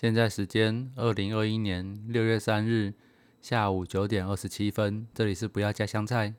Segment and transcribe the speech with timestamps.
[0.00, 2.94] 现在时间二零二一年六月三日
[3.40, 6.32] 下午九点二十七分，这里是不要加香菜。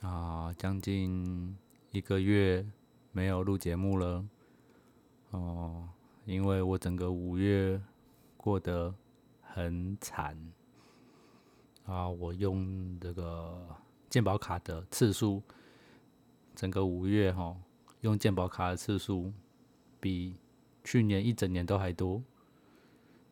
[0.00, 1.54] 啊，将近
[1.90, 2.66] 一个月
[3.12, 4.24] 没有录节目了。
[5.32, 5.90] 哦，
[6.24, 7.78] 因为我整个五月
[8.38, 8.94] 过得
[9.42, 10.34] 很惨。
[11.84, 13.76] 啊，我用这个
[14.08, 15.42] 健保卡的次数，
[16.54, 17.56] 整个五月哈，
[18.00, 19.32] 用健保卡的次数
[20.00, 20.36] 比
[20.84, 22.22] 去年一整年都还多，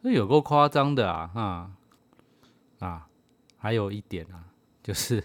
[0.01, 1.27] 那有够夸张的啊！
[1.29, 1.77] 哈
[2.81, 3.09] 啊，
[3.57, 4.53] 还有一点啊，
[4.83, 5.25] 就是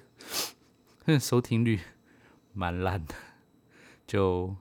[1.19, 1.79] 收听率
[2.53, 3.15] 蛮烂的，
[4.05, 4.55] 就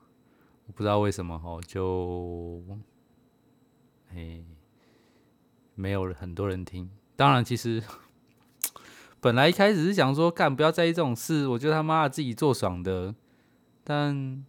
[0.66, 2.62] 我不知道为什么哈，就
[4.10, 4.42] 哎
[5.74, 6.90] 没有很多人听。
[7.14, 7.82] 当然，其实。
[9.28, 13.14] 本来一开始是想说，干不要在意这种事，我就他妈的自己做爽的。
[13.84, 14.42] 但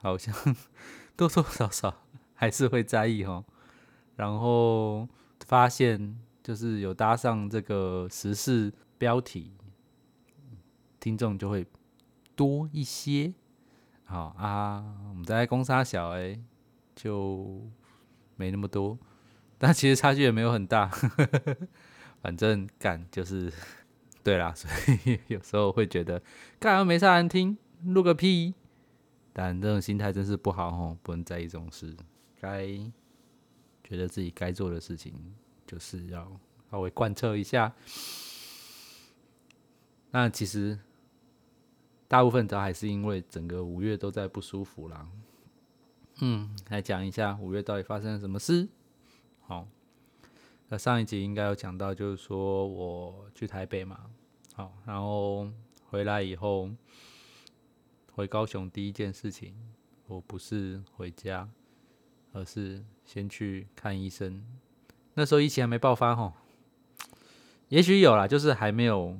[0.00, 0.32] 好像
[1.16, 3.44] 多多少少还是会在意哈。
[4.14, 5.08] 然后
[5.44, 9.50] 发现就是有搭上这个时事标题，
[11.00, 11.66] 听众就会
[12.36, 13.34] 多一些。
[14.04, 16.38] 好啊，我们在公沙小哎，
[16.94, 17.60] 就
[18.36, 18.96] 没那么多，
[19.58, 20.88] 但其实差距也没有很大。
[22.24, 23.52] 反正干就是，
[24.22, 24.70] 对啦，所
[25.04, 26.22] 以 有时候会觉得
[26.58, 28.54] 干又没啥人听，录个屁。
[29.34, 31.94] 但这种心态真是不好哦，不能在意这种事。
[32.40, 32.66] 该
[33.82, 35.12] 觉得自己该做的事情，
[35.66, 37.74] 就是要稍微贯彻一下。
[40.10, 40.78] 那其实
[42.08, 45.06] 大部分都还是因为整个五月都在不舒服啦。
[46.22, 48.66] 嗯，来讲一下五月到底发生了什么事。
[49.42, 49.68] 好。
[50.68, 54.06] 那上一集应该有讲到，就是说我去台北嘛，
[54.54, 55.48] 好，然后
[55.84, 56.70] 回来以后
[58.12, 59.54] 回高雄第一件事情，
[60.06, 61.48] 我不是回家，
[62.32, 64.42] 而是先去看医生。
[65.14, 66.32] 那时候疫情还没爆发吼，
[67.68, 69.16] 也许有啦，就是还没有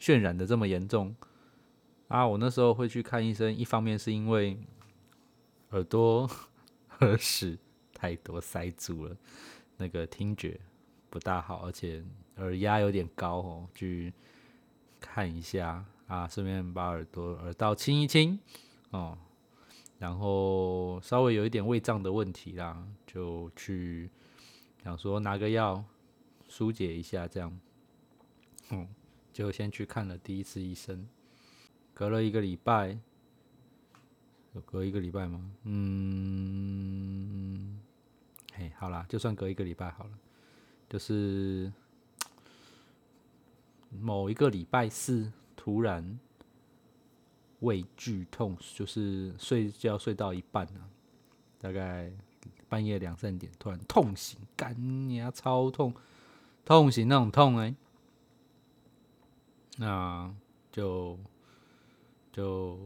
[0.00, 1.14] 渲染的这么严重
[2.08, 2.26] 啊。
[2.26, 4.56] 我那时候会去看医生，一方面是因为
[5.70, 6.30] 耳朵
[7.00, 7.58] 耳屎
[7.92, 9.16] 太多塞住了。
[9.82, 10.60] 那个听觉
[11.10, 12.00] 不大好，而且
[12.36, 14.12] 耳压有点高哦，去
[15.00, 18.38] 看一下啊，顺便把耳朵耳道清一清
[18.90, 19.18] 哦，
[19.98, 24.08] 然后稍微有一点胃胀的问题啦，就去
[24.84, 25.84] 想说拿个药
[26.48, 27.58] 疏解一下，这样，
[28.70, 28.86] 嗯，
[29.32, 31.08] 就先去看了第一次医生，
[31.92, 32.96] 隔了一个礼拜，
[34.52, 35.50] 有隔一个礼拜吗？
[35.64, 36.40] 嗯。
[38.62, 40.10] 嘿，好啦，就算隔一个礼拜好了，
[40.88, 41.72] 就是
[43.90, 46.20] 某一个礼拜四突然
[47.58, 50.86] 胃剧痛，就是睡觉睡到一半啊，
[51.58, 52.12] 大概
[52.68, 55.92] 半夜两三点突然痛醒，干呀，超痛，
[56.64, 57.74] 痛醒那种痛哎，
[59.76, 60.32] 那
[60.70, 61.18] 就
[62.30, 62.78] 就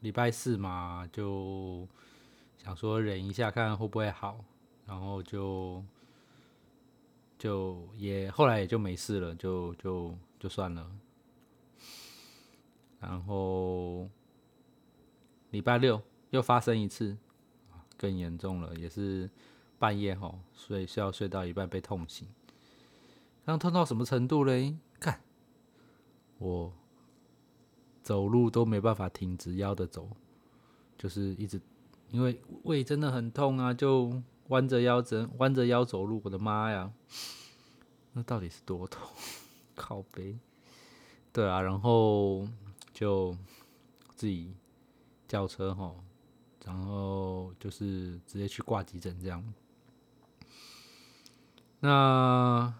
[0.00, 1.88] 礼拜四嘛，就。
[2.64, 4.44] 想说忍一下看看会不会好，
[4.86, 5.82] 然后就
[7.36, 10.88] 就也后来也就没事了，就就就算了。
[13.00, 14.08] 然后
[15.50, 16.00] 礼拜六
[16.30, 17.16] 又发生一次，
[17.96, 19.28] 更严重了，也是
[19.80, 22.28] 半夜吼睡觉睡到一半被痛醒。
[23.44, 24.76] 刚痛到什么程度嘞？
[25.00, 25.20] 看
[26.38, 26.72] 我
[28.04, 30.08] 走路都没办法挺直腰的走，
[30.96, 31.60] 就是一直。
[32.12, 36.20] 因为胃真的很痛啊，就弯着腰走，弯着腰走路。
[36.22, 36.92] 我的妈呀，
[38.12, 39.08] 那到底是多痛？
[39.74, 40.38] 靠背，
[41.32, 42.46] 对啊，然后
[42.92, 43.34] 就
[44.14, 44.54] 自己
[45.26, 45.94] 叫车哈，
[46.66, 49.42] 然后就是直接去挂急诊这样。
[51.80, 52.74] 那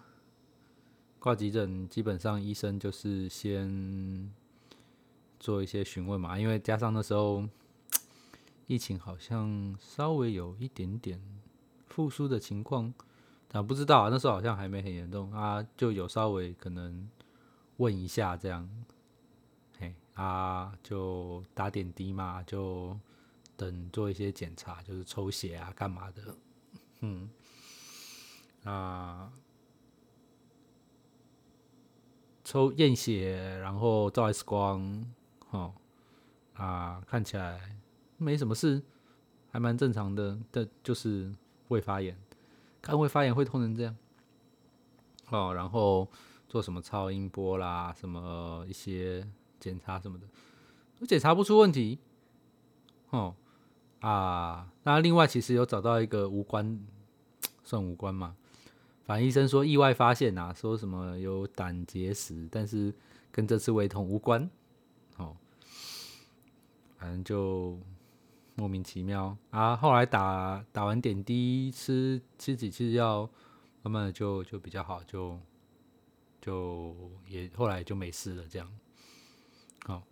[1.17, 4.31] 挂急诊基本上医生就是先
[5.39, 7.43] 做一些询问嘛，因为加上那时候。
[8.67, 11.21] 疫情好像稍微有一点点
[11.85, 12.93] 复苏的情况，
[13.47, 17.09] 但不知道啊，那时候好像还没很严重啊，就有稍微可能
[17.77, 18.69] 问一下这样，
[19.77, 22.97] 嘿啊，就打点滴嘛，就
[23.57, 26.35] 等做一些检查，就是抽血啊，干嘛的，
[27.01, 27.29] 嗯，
[28.63, 29.31] 啊，
[32.43, 35.05] 抽验血，然后照 X 光，
[35.51, 35.73] 哦，
[36.53, 37.77] 啊，看起来。
[38.17, 38.81] 没什么事，
[39.51, 40.37] 还蛮正常的。
[40.51, 41.33] 但就是
[41.69, 42.17] 胃发炎，
[42.81, 43.95] 肝胃发炎会痛成这样。
[45.29, 46.07] 哦，然后
[46.47, 49.27] 做什么超音波啦，什么一些
[49.59, 50.27] 检查什么的，
[50.99, 51.99] 都检查不出问题。
[53.09, 53.35] 哦
[53.99, 56.85] 啊，那另外其实有找到一个无关，
[57.63, 58.35] 算无关嘛。
[59.05, 62.93] 反正医生说意外发现啊，说什么有胆结石，但是
[63.31, 64.49] 跟这次胃痛无关。
[65.17, 65.35] 哦，
[66.97, 67.79] 反正就
[68.55, 69.75] 莫名其妙啊。
[69.75, 73.29] 后来打打完点滴，吃吃几次药，
[73.81, 75.39] 慢慢的就就比较好，就
[76.41, 76.95] 就
[77.27, 78.47] 也后来就没事了。
[78.47, 78.71] 这样，
[79.85, 80.03] 好。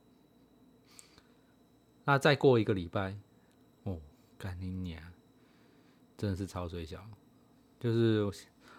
[2.03, 3.15] 那再过一个礼拜，
[3.83, 3.99] 哦，
[4.37, 5.01] 干你娘，
[6.17, 7.05] 真的是超水小，
[7.79, 8.29] 就是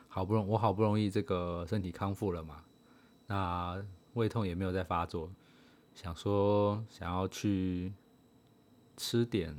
[0.09, 2.65] 好不容我好不容易这个身体康复了嘛，
[3.29, 3.83] 那
[4.15, 5.31] 胃痛也没有再发作，
[5.95, 7.93] 想说想要去
[9.03, 9.53] 吃点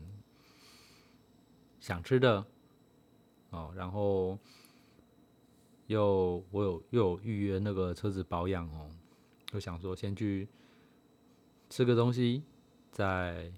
[1.82, 2.46] 想吃的，
[3.50, 4.40] 哦，然后
[5.88, 8.90] 又我有又有预约那个车子保养哦，
[9.48, 10.48] 就想说先去
[11.70, 12.44] 吃个东西。
[12.90, 13.52] 再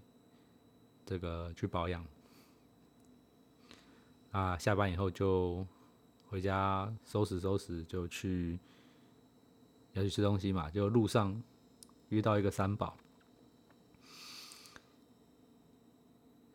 [1.05, 2.05] 这个去保养
[4.31, 5.67] 啊，下班以后就
[6.29, 8.57] 回家收拾收拾，就去
[9.91, 10.69] 要去吃东西嘛。
[10.71, 11.43] 就路上
[12.07, 12.95] 遇到一个三宝，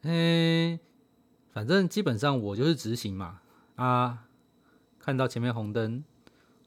[0.02, 0.79] 嗯，
[1.52, 3.41] 反正基本上我就是直行嘛
[3.76, 4.26] 啊，
[4.99, 6.02] 看到前面红灯，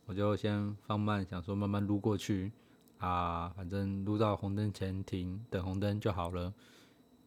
[0.06, 2.52] 我就先放慢，想说慢慢撸过去。
[3.00, 6.54] 啊，反正撸到红灯前停，等红灯就好了。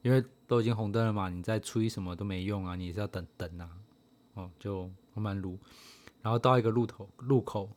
[0.01, 3.69] 因为都已经红灯了嘛，你再催什么都没用啊，你是要等等啊。
[4.33, 5.59] 哦，就慢慢撸，
[6.23, 7.69] 然后到一个路头路口，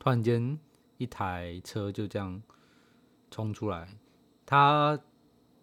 [0.00, 0.58] 突然间
[0.98, 2.42] 一台车就这样
[3.30, 3.88] 冲出来。
[4.44, 4.98] 他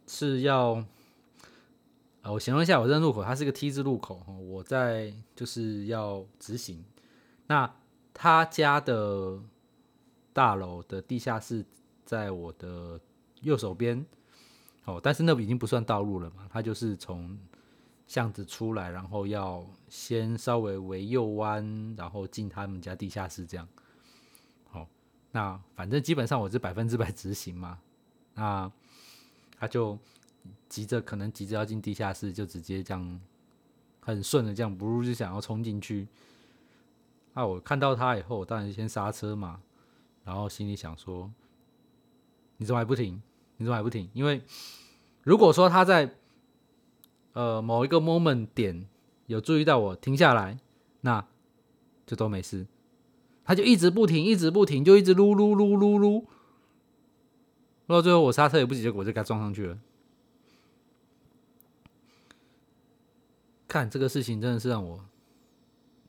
[0.07, 0.85] 是要，
[2.21, 6.83] 呃，我形容一下，我这路口它是个 T 字路口，我在就是要直行。
[7.47, 7.73] 那
[8.13, 9.39] 他家的
[10.33, 11.65] 大楼的地下室。
[12.03, 12.99] 在我的
[13.39, 14.05] 右手边，
[14.83, 17.39] 哦，但是那已经不算道路了嘛，它就是从
[18.05, 23.65] 巷子出来，然后要先稍微围右弯，然后进他们家地下室这样。
[24.69, 24.85] 好，
[25.31, 27.79] 那反正基本上我是百分之百直行嘛，
[28.33, 28.69] 那
[29.57, 29.97] 他就
[30.69, 33.21] 急着，可能急着要进地下室，就直接这样
[33.99, 36.07] 很顺的这样，不如就想要冲进去。
[37.33, 39.61] 那我看到他以后，我当然先刹车嘛，
[40.23, 41.31] 然后心里想说。
[42.57, 43.19] 你怎么还不停？
[43.57, 44.07] 你怎么还不停？
[44.13, 44.43] 因为
[45.23, 46.13] 如果说他在
[47.33, 48.87] 呃某一个 moment 点
[49.25, 50.59] 有注意到我停下来，
[51.01, 51.25] 那
[52.05, 52.67] 就都没事。
[53.43, 56.23] 他就一直不停，一直不停，就一直噜噜噜噜噜，
[57.87, 59.79] 撸到最后我刹车也不及，结果我就给他撞上去了。
[63.71, 64.99] 看这个事情真的是让我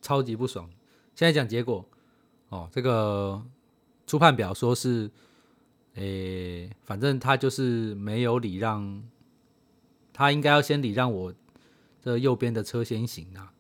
[0.01, 0.69] 超级不爽。
[1.15, 1.89] 现在讲结果
[2.49, 3.41] 哦，这个
[4.05, 5.09] 初判表说是。
[5.97, 9.03] 诶，反正他就是没有礼让，
[10.11, 11.35] 他应该要先礼让我
[12.01, 13.53] 这右边的车先行啊。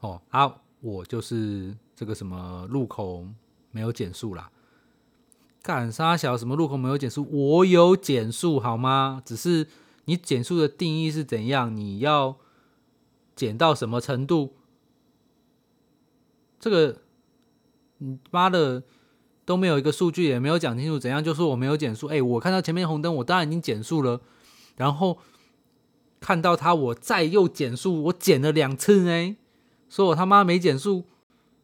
[0.00, 3.24] 哦，啊，我就是这个什么路口
[3.70, 4.50] 没有减速啦。
[5.62, 7.24] 干啥小什么路口没有减速？
[7.30, 9.22] 我有减速好吗？
[9.24, 9.68] 只是
[10.06, 11.76] 你减速的定义是怎样？
[11.76, 12.36] 你要
[13.36, 14.56] 减到什么程度？
[16.58, 17.02] 这个，
[17.98, 18.82] 你妈的！
[19.44, 22.08] 都没有一个数据，也没有讲清楚怎样，就说我没有减速。
[22.08, 24.20] 哎，我看到前面红灯，我当然已经减速了。
[24.74, 25.18] 然后
[26.18, 29.36] 看到他，我再又减速，我减了两次呢。
[29.88, 31.04] 说我他妈没减速。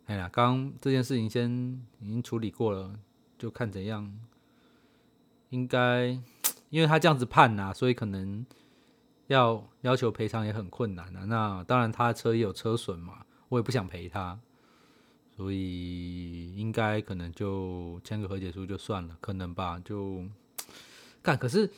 [0.04, 2.94] 哎呀，刚这件事情先已经处理过了，
[3.37, 4.16] 就看怎样。
[5.50, 6.16] 应该
[6.70, 8.46] 因为他这样子判呐，所以可能
[9.28, 11.24] 要要求赔偿也很困难啊。
[11.26, 14.38] 那当然，他的车也有车损嘛，我也不想赔他。
[15.34, 20.22] 所以应该可能就签个和解书就算了，可能吧，就
[21.22, 21.38] 干。
[21.38, 21.70] 可是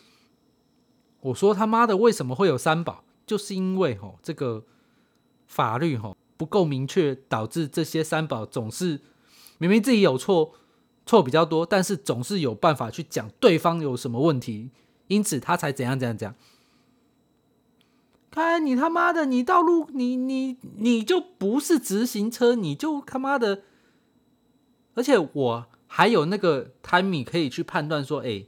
[1.21, 3.05] 我说他妈的，为什么会有三宝？
[3.25, 4.65] 就是因为吼这个
[5.47, 9.01] 法律吼不够明确，导致这些三宝总是
[9.59, 10.55] 明明自己有错，
[11.07, 14.71] 错比较多，但是总是有办法去讲对方有什么问题，
[15.07, 16.35] 因此他才怎样怎样怎样。
[18.35, 23.63] 看你他妈的，你道路你你你就不是直行车，你就他妈的，
[24.95, 28.45] 而且我还有那个 timing 可以去判断说，哎，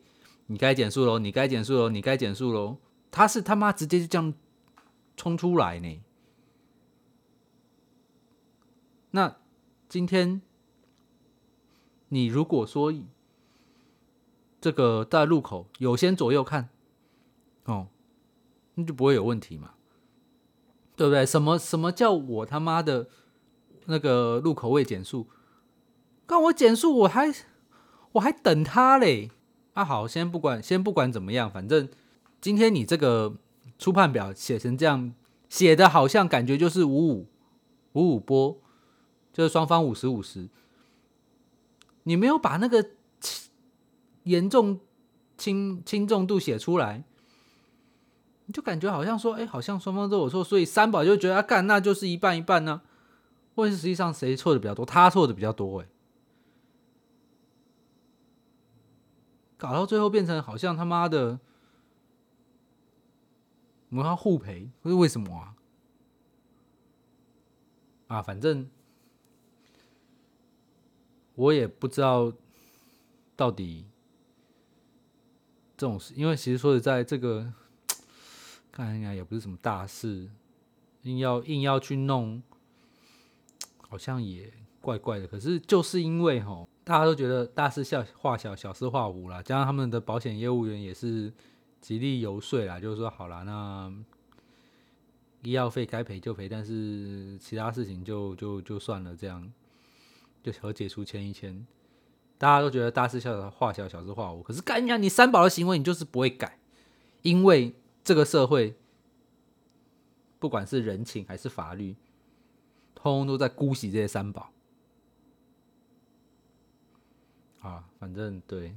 [0.47, 2.79] 你该减速喽，你该减速喽，你该减速喽。
[3.13, 4.35] 他是他妈直接就这样
[5.17, 6.01] 冲出来呢。
[9.13, 9.37] 那
[9.89, 10.43] 今天
[12.09, 12.93] 你如果说
[14.61, 16.69] 这个在路口有先左右看，
[17.67, 17.87] 哦，
[18.75, 19.75] 那就不会有问题嘛。
[20.97, 21.25] 对不对？
[21.27, 23.07] 什么什么叫我他妈的
[23.85, 25.27] 那个路口位减速？
[26.27, 27.33] 刚我减速，我还
[28.13, 29.31] 我还等他嘞。
[29.75, 31.89] 啊，好，先不管，先不管怎么样，反正
[32.41, 33.37] 今天你这个
[33.79, 35.13] 初判表写成这样，
[35.51, 37.27] 写的好像感觉就是五五
[37.93, 38.59] 五五波，
[39.33, 40.49] 就是双方五十五十。
[42.05, 42.83] 你没有把那个
[43.21, 43.51] 轻
[44.23, 44.81] 严重
[45.37, 47.05] 轻轻重度写出来，
[48.47, 52.83] 你就感觉好像说，哎，好像双方都有错，所以三宝就觉得啊，干，那就是一半一半呢。
[53.55, 54.85] 或者实际上谁错的比较多？
[54.85, 55.89] 他错的比较多，哎。
[59.57, 61.41] 搞到最后变成好像他妈的，
[63.89, 65.55] 我们要互赔，是为什么啊？
[68.09, 68.69] 啊，反正
[71.35, 72.31] 我也不知道
[73.35, 73.87] 到底
[75.79, 77.51] 这种事，因为其实说实在，这个
[78.85, 80.29] 看起来也不是什么大事，
[81.03, 82.43] 硬要硬要去弄，
[83.89, 85.27] 好像也怪怪的。
[85.27, 86.67] 可是就是因为哈。
[86.85, 89.43] 大家都觉得大事小化小，小事化无啦。
[89.43, 91.33] 加上他们的保险业务员也是
[91.81, 93.93] 极力游说啦，就是说好了，那
[95.43, 99.53] 医药费该赔就赔，但是其他事情就就就算了，这样
[100.45, 101.67] 就和解书签一签。
[102.39, 104.41] 大家都觉得大事小化小，小事化无。
[104.41, 106.61] 可是干讲你三宝的行为，你就是不会改，
[107.23, 107.75] 因为
[108.07, 108.77] 这个社会
[110.39, 111.97] 不管是人情还是法律，
[112.95, 114.53] 通通都在姑息这些三宝。
[117.63, 118.77] 啊，反正对，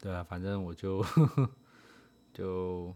[0.00, 1.06] 对啊，反正我就
[2.32, 2.92] 就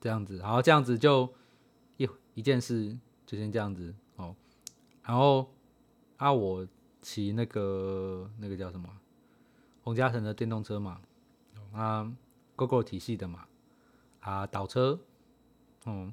[0.00, 1.32] 这样子，然后这样子就
[1.96, 3.94] 一一件事就先这样子。
[4.16, 4.34] 哦，
[5.04, 5.48] 然后
[6.16, 6.66] 啊，我
[7.02, 8.88] 骑那个那个叫什么
[9.84, 11.00] 洪嘉诚的电动车嘛，
[11.72, 12.12] 啊
[12.56, 13.46] ，GoGo 体系的嘛，
[14.20, 14.98] 啊，倒车，
[15.84, 16.12] 嗯，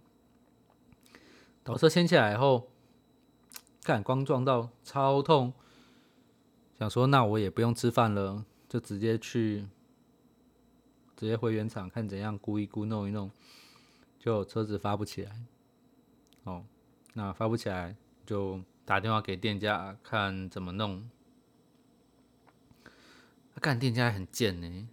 [1.63, 2.67] 倒车掀起来以后。
[3.83, 5.51] 看光撞到超痛，
[6.77, 9.67] 想说那我也不用吃饭了，就直接去，
[11.17, 13.31] 直接回原厂看怎样估一估弄一弄，
[14.19, 15.35] 就车子发不起来。
[16.43, 16.63] 哦，
[17.13, 21.09] 那发不起来就打电话给店家看怎么弄。
[23.61, 24.89] 干店家很贱呢，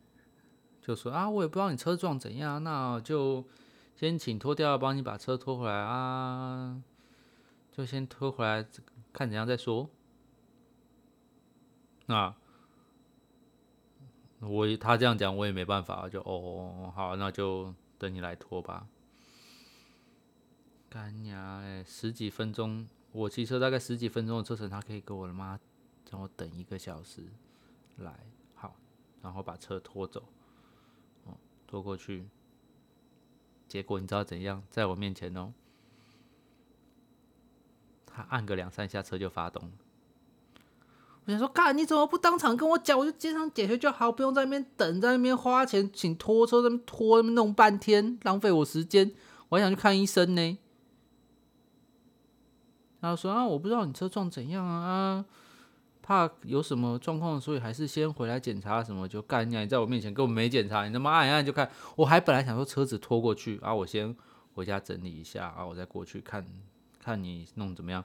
[0.82, 3.44] 就说啊我也不知道你车撞怎样，那就
[3.96, 6.82] 先请拖掉帮你把车拖回来啊。
[7.72, 8.66] 就先拖回来，
[9.12, 9.88] 看怎样再说。
[12.06, 12.34] 那
[14.40, 18.88] 我他这样讲，我也没办法，就哦好，那就等你来拖吧。
[20.90, 25.60] 干呀，哎，十几分钟，我骑车大概十几分钟的车程，他可以给我妈
[26.10, 27.22] 让我等一个小时
[27.98, 28.26] 来，
[29.22, 30.24] 然后把车拖走，
[31.24, 32.28] 哦，拖过去，
[33.66, 35.52] 结果你知道怎样，在我面前哦。
[38.06, 39.70] 他按个两三下，车就发动了。
[41.24, 49.14] 我想说，干，你怎么不当场跟我讲，我就接上解决就好，不用在那边等，在那边花钱请拖车，那边拖弄半天，浪费我时间。
[49.48, 50.58] 我还想去看医生呢。
[53.00, 55.24] 然后说啊，我不知道你车撞怎样啊，
[56.08, 59.06] 怕有什么状况，所以还是先回来检查什么。
[59.06, 61.70] 就干你在我面前根本没检查，你他妈按一按就看。
[61.96, 64.16] 我还本来想说车子拖过去啊，我先
[64.54, 66.46] 回家整理一下啊，我再过去看。
[66.98, 68.02] 看你弄怎么样，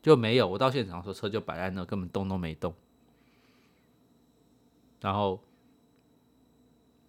[0.00, 0.46] 就没有。
[0.46, 2.72] 我到现场的时候，车就摆在那，根本动都没动。
[5.00, 5.40] 然后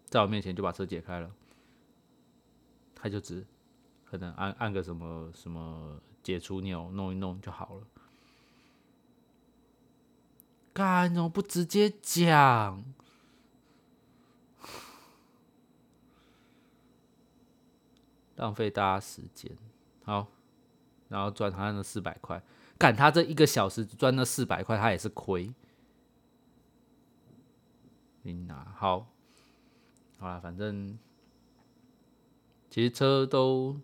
[0.09, 1.31] 在我面前就把车解开了，
[2.95, 3.45] 他就只
[4.03, 7.81] 可能按按个什么什么解除钮，弄一弄就好了。
[10.73, 12.83] 干，怎么不直接讲？
[18.35, 19.57] 浪费大家时间。
[20.03, 20.27] 好。
[21.09, 22.41] 然后赚他那四百块，
[22.79, 25.53] 干他这一个小时赚那四百块，他也是亏。
[28.23, 29.05] 你拿好，
[30.17, 30.97] 好啦，反正
[32.71, 33.79] 其实车都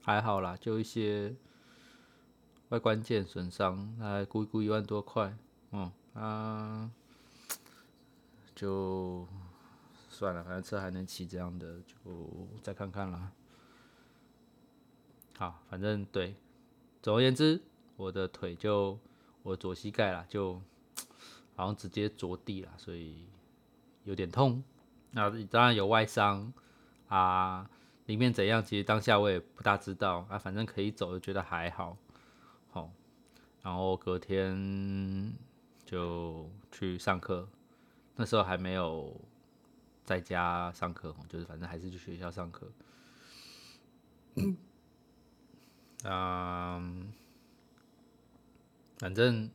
[0.00, 1.36] 还好啦，就一些
[2.70, 5.36] 外观件损伤，还估估一万多块，
[5.72, 6.90] 嗯啊，
[8.54, 9.26] 就
[10.10, 11.96] 算了，反正车还能骑，这样的就
[12.62, 13.32] 再看看啦。
[15.38, 16.36] 好，反正对。
[17.00, 17.62] 总而言之，
[17.96, 18.98] 我的腿就
[19.42, 20.60] 我左膝盖啦，就
[21.56, 23.24] 好像直接着地了，所以
[24.04, 24.62] 有点痛。
[25.12, 26.52] 那当然有外伤
[27.08, 27.70] 啊，
[28.04, 28.62] 里面怎样？
[28.62, 31.96] 其实当下我也不大知道啊，反正可以走，就觉得还好。
[32.72, 32.92] 好，
[33.62, 35.32] 然后隔天
[35.90, 37.48] 就去上课，
[38.14, 39.20] 那时候还没有
[40.04, 42.70] 在家上课，就是反正还是去学校上课。
[46.04, 47.12] 嗯，
[48.98, 49.50] 反正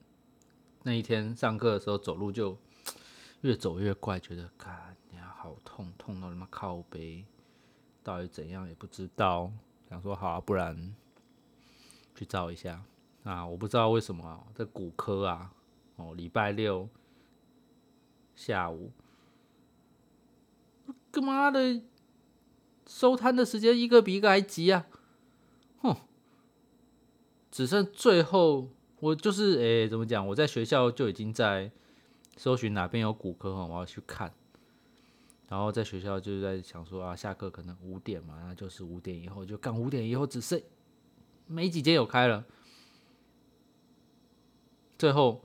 [0.84, 2.58] 那一天上课的时候走路就
[3.40, 7.24] 越走越怪，觉得干呀好痛，痛到他妈靠背，
[8.04, 9.50] 到底怎样也不知道。
[9.90, 10.94] 想说好啊，不然
[12.14, 12.84] 去照一下
[13.24, 13.46] 啊！
[13.46, 15.54] 我不知道为什么这骨科啊，
[15.96, 16.90] 哦，礼拜六
[18.36, 18.92] 下午，
[21.12, 21.82] 干嘛的
[22.88, 24.88] 收摊的时间一个比一个还急啊！
[25.82, 25.96] 哼，
[27.52, 28.70] 只剩最后。
[29.02, 30.26] 我就是诶，怎么讲？
[30.26, 31.70] 我在学校就已经在
[32.38, 34.34] 搜寻哪边有骨科哈，我要去看。
[35.48, 40.60] 然后在学校就是在想说啊，下课可能五点嘛，那就是五点以后就干，五点以后只剩
[41.46, 42.46] 没几间有开了。
[44.98, 45.45] 最后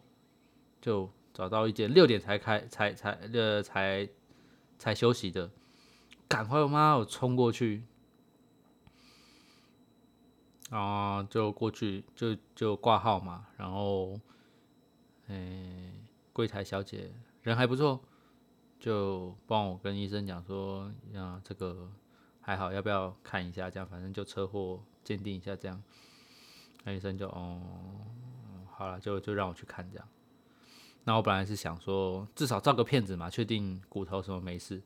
[0.81, 4.09] 就找到一间六点才开，才才呃才
[4.79, 5.51] 才休息的，
[6.29, 7.83] 赶快我妈我冲过去。
[10.71, 14.21] 啊，就过去就就挂号嘛，然后，
[15.27, 15.93] 诶，
[16.33, 17.11] 柜台小姐
[17.43, 18.01] 人还不错，
[18.79, 21.91] 就帮我跟医生讲说，啊，这个
[22.41, 23.69] 还好，要不要看一下？
[23.69, 25.83] 这样反正就车祸鉴定一下这样。
[26.85, 27.61] 那医生就哦，
[28.71, 30.09] 好了，就就让我去看这样。
[31.11, 34.81] 那我本来是想说，至少照个片子嘛，确定骨头什么没事。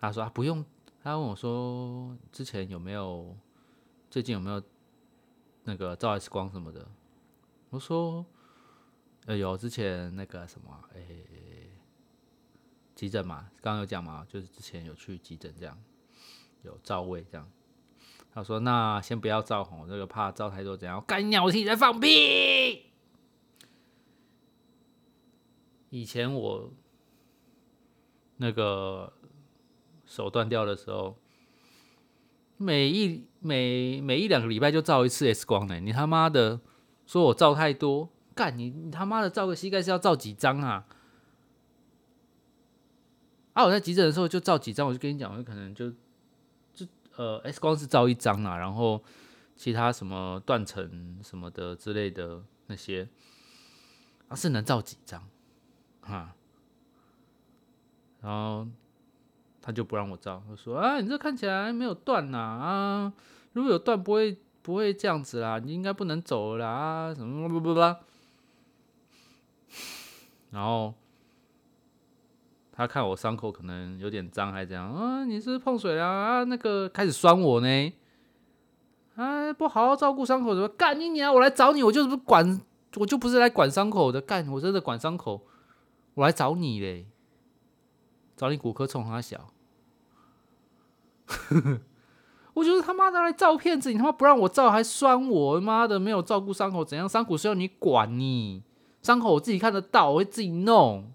[0.00, 0.64] 他说啊，不用。
[1.02, 3.36] 他问我说，之前有没有？
[4.10, 4.62] 最近有没有
[5.64, 6.88] 那个照 X 光什么的？
[7.68, 8.24] 我说，
[9.26, 11.02] 呃，有之前那个什么，哎，
[12.94, 15.78] 急诊嘛，刚刚有讲嘛，就是之前有去急诊这样，
[16.62, 17.46] 有照胃这样。
[18.32, 21.04] 他说，那先不要照吼，这个怕照太多怎样？
[21.06, 22.93] 干鸟听你在放屁！
[26.00, 26.72] 以前我
[28.38, 29.12] 那个
[30.04, 31.16] 手断掉的时候。
[32.56, 35.80] 每一每每一两个礼拜就照一次 X 光呢？
[35.80, 36.60] 你他妈的
[37.04, 40.86] 说我照太多，干你你他妈的照个膝盖是要照几张啊？
[43.54, 45.90] 啊，我在急诊的时候就照几张，我就跟你讲，我可能就
[46.72, 49.02] 就呃 X 光是照一张啊，然后
[49.56, 53.08] 其他什么断层什么的之类的那些
[54.28, 55.28] 啊是能照几张
[56.06, 56.34] 啊？
[58.20, 58.66] 然后。
[59.66, 63.10] 他就不让我照，他说：“啊，你这看起来没有断呐啊，
[63.54, 67.80] 如果有断不会不会这样子啦，你应该不能走了啊，什么不不不。”
[70.52, 70.92] 然后
[72.74, 76.44] 他看我伤口可能有点脏，还这样啊，你是碰水了啊？
[76.44, 77.92] 那个开始酸我呢，
[79.16, 81.32] 哎，不好好照顾伤口怎么干你娘！
[81.32, 82.60] 我来找你，我就是不管，
[82.96, 85.40] 我就不是来管伤口的，干我真的管伤口，
[86.14, 87.06] 我来找你嘞，
[88.36, 89.50] 找你骨科冲他小。
[92.54, 97.08] 我就是他妈的来照骗子，你他妈不让我照还酸我，妈的没有照顾伤口怎样？
[97.08, 98.62] 伤口需要你管你，
[99.02, 101.12] 伤口我自己看得到，我会自己弄。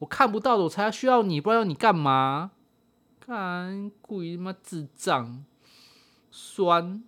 [0.00, 2.50] 我看不到的我才需要你，不然要你干嘛？
[3.20, 5.44] 看故意他妈智障，
[6.30, 7.02] 酸，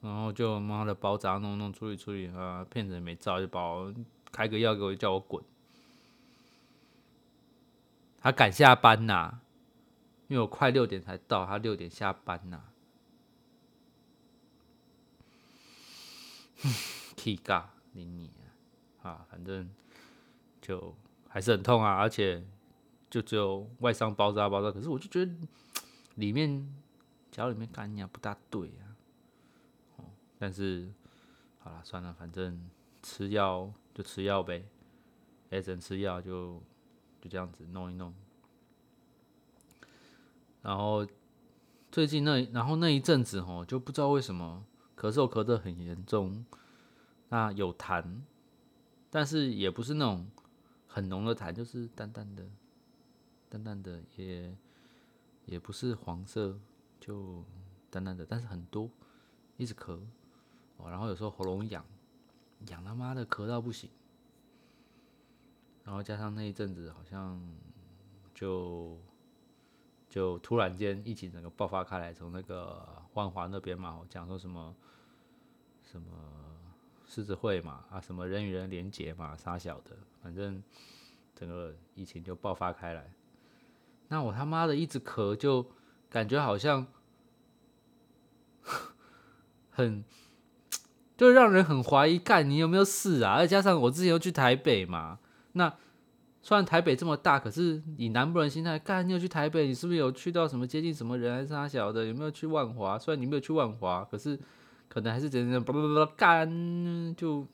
[0.00, 3.92] 然后就妈的包扎弄弄处理处理啊，骗子也没照就把我
[4.34, 5.44] 开个药给我叫我滚，
[8.18, 9.40] 他赶下班呐。
[10.26, 12.64] 因为我快六点才到，他六点下班呐。
[17.14, 18.30] 气尬，你你
[19.02, 19.70] 啊，反正
[20.60, 20.96] 就
[21.28, 22.44] 还是很痛啊，而且
[23.08, 25.32] 就只有外伤包扎包扎，可是我就觉得
[26.16, 26.74] 里面
[27.30, 28.82] 脚里面干呀不大对啊。
[29.96, 30.04] 哦，
[30.38, 30.90] 但是
[31.60, 32.68] 好了，算了，反正
[33.02, 34.66] 吃药就吃药呗，
[35.50, 36.60] 哎，只能吃药就
[37.20, 38.12] 就这样子弄一弄。
[40.60, 41.06] 然后
[41.92, 46.44] 最近那然后那一阵子吼，就不知道为什么咳嗽咳得很严重，
[47.28, 48.22] 那有痰，
[49.10, 50.28] 但是也不是那种
[50.88, 52.44] 很浓的痰，就是淡淡的、
[53.48, 54.56] 淡淡的，也
[55.44, 56.58] 也不是黄色，
[56.98, 57.44] 就
[57.90, 58.90] 淡淡的，但是很多，
[59.56, 60.00] 一直咳，
[60.78, 61.84] 哦，然后有时候喉咙痒，
[62.68, 63.90] 痒他妈的咳到不行，
[65.84, 67.40] 然后加上那一阵子好像
[68.34, 68.98] 就。
[70.06, 74.72] 就突然间疫情整个爆发开来，从那个万华那边嘛，讲说什么
[75.82, 76.06] 什么
[77.04, 80.62] 狮子会嘛，啊什么人与人连结嘛，啥小的，反正
[81.34, 83.12] 整个疫情就爆发开来。
[84.06, 85.66] 那我他妈的一直咳，就
[86.08, 86.86] 感觉好像
[89.72, 90.04] 很，
[91.16, 93.38] 就让人很怀疑，干你有没有事啊？
[93.38, 95.18] 再加上我之前又去台北嘛，
[95.52, 95.72] 那。
[96.46, 102.04] 虽然台北这么大，可是以南部人心态，干你有去台北，你是不是有去到什么接近什么人还是啥小的？
[102.04, 102.98] 有没有去万华？
[102.98, 104.38] 虽然你没有去万华，可是
[104.86, 107.46] 可能还是真的不不不干就，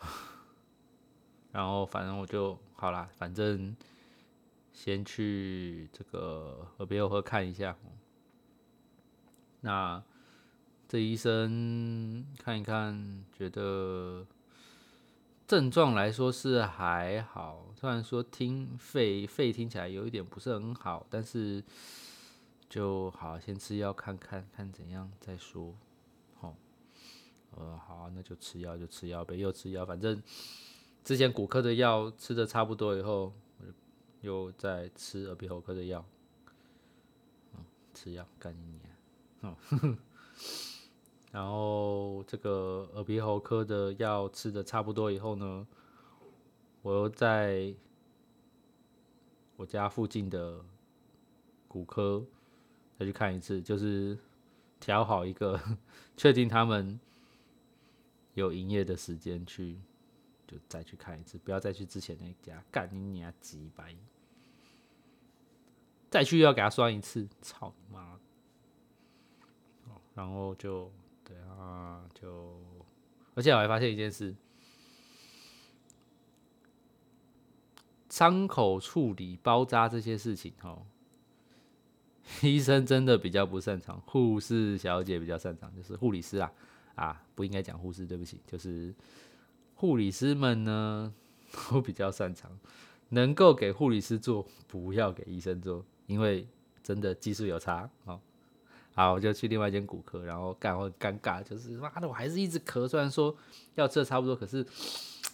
[1.50, 3.74] 然后反正我就好啦，反正
[4.74, 7.74] 先去这个耳鼻喉科看一下。
[9.62, 10.02] 那
[10.92, 14.26] 这医生看一看，觉得
[15.46, 21.64] 症状来说是还好，虽然说听肺肺听起来有一点不是很好，但是
[22.68, 25.74] 就好先吃药看看看怎样再说。
[26.38, 26.54] 好，
[27.52, 30.22] 呃，好，那就吃药就吃药呗，又吃药，反正
[31.02, 33.32] 之前骨科的药吃的差不多以后，
[34.20, 36.04] 又在吃耳鼻喉科的药。
[37.94, 39.96] 吃药干一年。
[41.32, 45.66] 然后这个耳鼻喉科的药吃的差不多以后呢，
[46.82, 47.74] 我又在
[49.56, 50.62] 我家附近的
[51.66, 52.22] 骨科
[52.98, 54.18] 再去看一次，就是
[54.78, 55.58] 调好一个，
[56.18, 57.00] 确定他们
[58.34, 59.80] 有营业的时间去，
[60.46, 63.96] 就再去看一次，不要再去之前那家干你娘几百，
[66.10, 68.20] 再去要给他算一次，操你妈！
[70.14, 70.92] 然后就
[71.32, 72.60] 对啊，就
[73.34, 74.34] 而且我还发现一件事，
[78.10, 80.84] 伤口处理、包扎这些事情，哦，
[82.42, 86.52] 医生真的比较不擅长，护士小姐比较擅长，就是护理师啊
[86.94, 88.94] 啊，不应该讲护士，对不起，就是
[89.74, 91.14] 护理师们呢
[91.70, 92.58] 都比较擅长，
[93.08, 96.46] 能够给护理师做，不要给医生做，因为
[96.82, 98.20] 真的技术有差哦。
[98.94, 103.34] 好，我就去另外一间骨科，然后干会尴尬，就是妈的，我还是一直咳，虽然说
[103.74, 104.66] 药吃的差不多，可是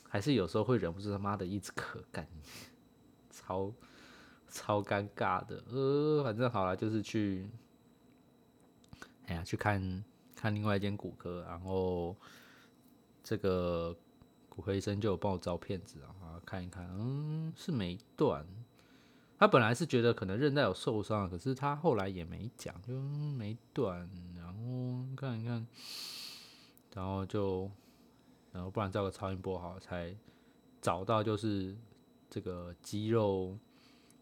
[0.09, 2.25] 还是有时候会忍不住他妈的一直咳，干，
[3.33, 3.73] 超
[4.49, 5.61] 超尴尬的。
[5.71, 7.51] 呃，反正好了，就是去，
[9.27, 10.05] 哎呀，去看
[10.37, 12.15] 看另外一间骨科，然后
[13.25, 13.97] 这个
[14.49, 18.47] 骨科医生就有帮我照片子啊，看一看，嗯，是没断。
[19.39, 22.93] 他本来是觉得可能韧带有受伤，可是他后来也没讲，就
[23.37, 24.11] 没断。
[24.37, 25.65] 然后看一看，
[26.93, 27.71] 然后就，
[28.51, 30.13] 然后不然照个超音波好，才
[30.81, 31.77] 找到就是
[32.29, 33.57] 这个肌肉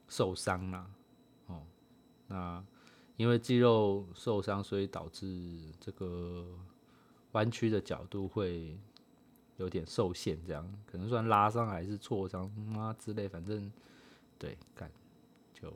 [0.06, 0.90] 受伤了。
[1.46, 1.62] 哦，
[2.26, 2.62] 那
[3.16, 6.46] 因为肌肉受伤，所以导致这个
[7.32, 8.78] 弯曲的角度会
[9.56, 12.44] 有点受限，这样可能算拉伤还是挫伤
[12.76, 13.72] 啊之类，反正
[14.38, 14.90] 对干。
[15.58, 15.72] 就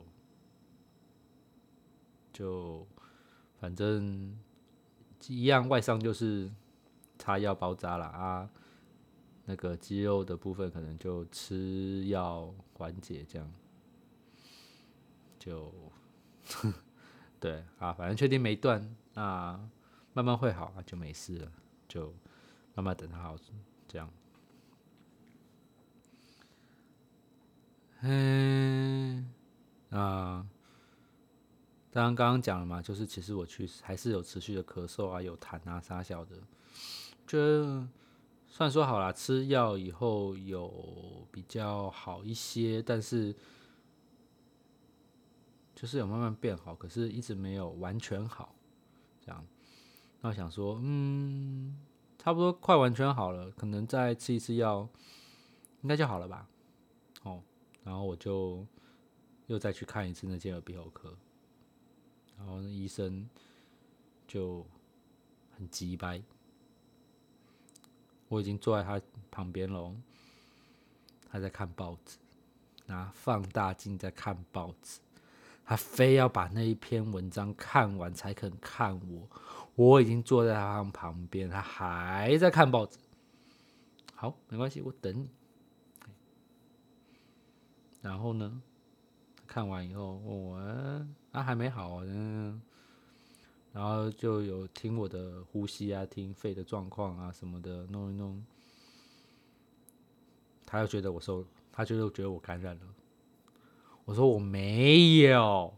[2.31, 2.87] 就
[3.59, 4.37] 反正
[5.27, 6.51] 一样，外伤就是
[7.17, 8.47] 擦药包扎了啊，
[9.45, 13.51] 那个肌肉的部分可能就吃药缓解，这样
[15.39, 15.73] 就
[17.39, 19.59] 对啊，反正确定没断，那
[20.13, 21.51] 慢慢会好啊，就没事了，
[21.87, 22.13] 就
[22.75, 23.35] 慢慢等它好，
[23.87, 24.07] 这样。
[28.01, 29.40] 嗯。
[29.93, 30.45] 那
[31.91, 36.37] 当然刚刚讲了嘛，就是其实我去还是有持续的咳嗽啊，有痰啊，啥小的，
[37.27, 37.85] 就
[38.47, 43.35] 算说好了，吃药以后有比较好一些，但是
[45.75, 48.55] 就是有慢慢变好，可是一直没有完全好，
[49.19, 49.45] 这样。
[50.21, 51.77] 那我想说，嗯，
[52.17, 54.87] 差不多快完全好了，可能再吃一次药，
[55.81, 56.47] 应该就好了吧？
[57.23, 57.43] 哦，
[57.83, 58.65] 然后我就。
[59.51, 61.13] 又再去看一次那间耳鼻喉科，
[62.37, 63.29] 然后那医生
[64.25, 64.65] 就
[65.57, 66.23] 很急掰，
[68.29, 69.93] 我已经坐在他旁边了，
[71.29, 72.17] 他在看报纸，
[72.85, 75.01] 拿放大镜在看报纸，
[75.65, 79.27] 他非要把那一篇文章看完才肯看我，
[79.75, 82.97] 我已经坐在他旁边，他还在看报纸。
[84.15, 85.27] 好，没关系，我等你。
[88.01, 88.61] 然后呢？
[89.53, 90.55] 看完以后问我
[91.33, 92.61] 啊还没好，嗯，
[93.73, 98.41] 然后就有听我的呼吸啊，听肺的状况啊什么的弄一弄，
[100.65, 102.81] 他又觉得我受，他就又觉得我感染了。
[104.05, 105.73] 我说我没有，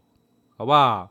[0.56, 1.10] 好不好？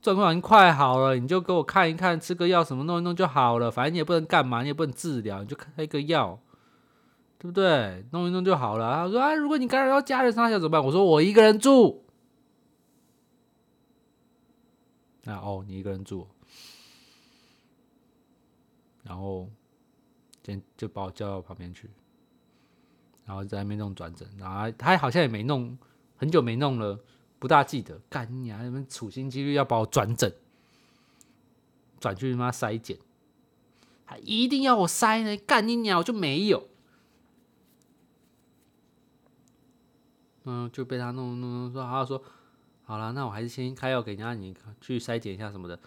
[0.00, 3.70] 状况已经快好了，你就给我看一看，吃个药什么弄一弄就好了。
[3.70, 6.40] 反正你也不能干嘛，你也不能治疗，你就开一个药。
[7.38, 8.04] 对不对？
[8.10, 8.94] 弄一弄就好了。
[8.94, 12.04] 他说：“啊，如果你感染到家人，他想怎么办？”我说：“我一个人住。”
[15.22, 16.26] 那哦，你一个人住，
[19.02, 19.48] 然后
[20.42, 21.90] 先就把我叫到旁边去，
[23.26, 24.26] 然后在那边弄转诊。
[24.38, 25.76] 然后他好像也没弄，
[26.16, 26.98] 很久没弄了，
[27.38, 28.00] 不大记得。
[28.08, 28.62] 干你啊！
[28.62, 30.32] 你们处心积虑要把我转诊，
[32.00, 32.96] 转去他妈筛检，
[34.06, 35.36] 还一定要我筛呢？
[35.46, 35.98] 干你娘！
[35.98, 36.66] 我就没有。
[40.50, 42.24] 嗯，就被他弄弄弄说，他说
[42.82, 45.78] 好了，那我还是先开药给人家，你去筛检一下什么的。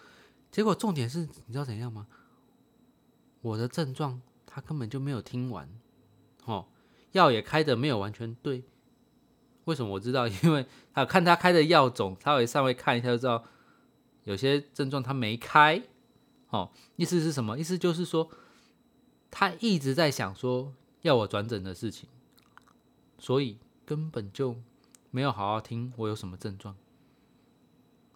[0.52, 2.06] 结果重点是，你知道怎样吗？
[3.40, 5.68] 我的症状他根本就没有听完，
[6.44, 6.68] 哦，
[7.10, 8.62] 药也开的没有完全对。
[9.64, 10.28] 为什么我知道？
[10.44, 13.42] 因为他看他开的药种，他会稍微看一下就知道，
[14.22, 15.82] 有些症状他没开。
[16.50, 17.58] 哦，意思是什么？
[17.58, 18.30] 意思就是说，
[19.28, 22.08] 他一直在想说要我转诊的事情，
[23.18, 23.58] 所以。
[23.84, 24.56] 根本就
[25.10, 26.76] 没有好好听我有什么症状，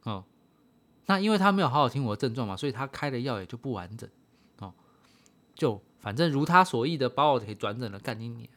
[0.04, 0.24] 哦，
[1.06, 4.08] 那因为他没有好好听我的症状嘛，所以他开的药也就不完整，
[4.58, 4.72] 哦，
[5.54, 8.48] 就反正如他所意的把我给转诊了，干你你，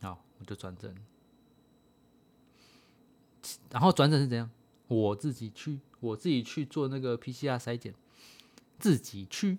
[0.00, 0.94] 好，我就转诊，
[3.70, 4.50] 然后转诊是怎样？
[4.88, 7.94] 我自己去，我自己去做那个 PCR 筛检，
[8.78, 9.58] 自己去。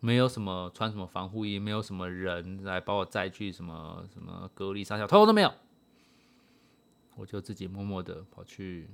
[0.00, 5.52] 没有什么穿什么防护衣，没有什么人来把我载去什么什么隔离上校，通通都没有。
[7.16, 8.88] 我就自己默默的跑去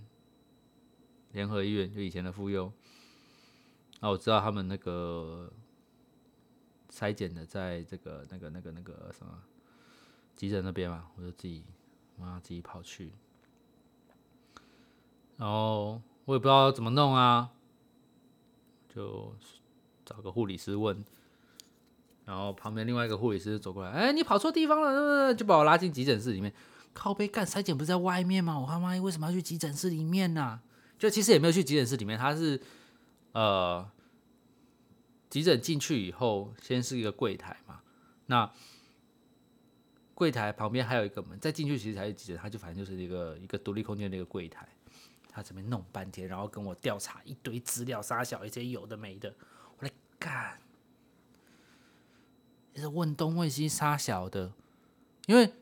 [1.33, 2.73] 联合医院，就以前的妇幼。
[4.01, 5.53] 啊，我知道他们那个
[6.91, 9.43] 筛检的在这个那个那个那个什么
[10.35, 11.65] 急诊那边嘛，我就自己
[12.19, 13.13] 妈自己跑去。
[15.37, 17.51] 然后我也不知道怎么弄啊，
[18.89, 19.35] 就。
[20.05, 21.05] 找个护理师问，
[22.25, 26.53] 然后旁边另外一个护理师走过来，哎，你跑错地方了，就把我拉进急诊室里面。
[26.93, 28.57] 靠背干筛检不是在外面吗？
[28.57, 30.61] 我他妈为什么要去急诊室里面呢？
[30.97, 32.61] 就其实也没有去急诊室里面，他是
[33.33, 33.85] 呃，
[35.29, 37.81] 急诊进去以后，先是一个柜台嘛，
[38.27, 38.49] 那
[40.15, 44.69] 柜台旁边还有一个门，再进去其实才是急诊，他就反正就是一个一个独立空间的一个柜台，
[45.29, 49.35] 他这边弄半天，然后跟我调查一堆资料，杀小一些有的没的。
[50.25, 50.59] 干，
[52.75, 54.51] 是问东问西杀小的，
[55.27, 55.53] 因为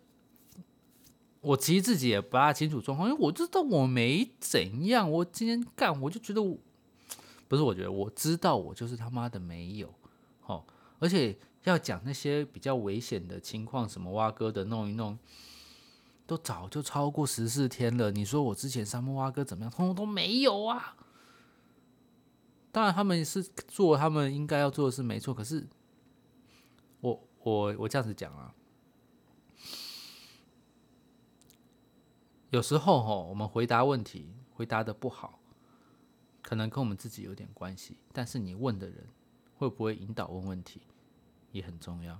[1.40, 6.57] 我其实自己也不大清楚状况，因为我知道我没怎样，我今天干我就觉得我
[7.48, 9.92] 不是，我觉得我知道我就是他妈的没有，
[10.46, 10.64] 哦，
[11.01, 15.18] 而且要讲那些比较危险的情况，什么挖哥的弄一弄，
[16.25, 18.12] 都早就超过十四天了。
[18.12, 20.94] 你说我之前沙漠挖哥怎么样，通通都没有啊。
[22.73, 25.35] 当然，他们是做他们应该要做的事，没错。
[25.35, 25.69] 可是，
[27.01, 28.55] 我我我这样子讲啊，
[32.49, 35.39] 有时候哈，我们回答问题回答的不好，
[36.41, 37.99] 可能跟我们自己有点关系。
[38.11, 39.07] 但是你问的人
[39.59, 40.81] 会不会引导问问题，
[41.51, 42.19] 也很重要。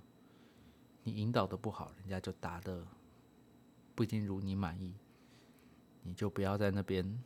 [1.03, 2.87] 你引导的不好，人家就答的
[3.95, 4.95] 不一定如你满意，
[6.03, 7.23] 你就不要在那边。